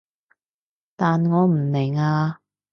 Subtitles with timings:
[0.95, 2.39] 但我唔明啊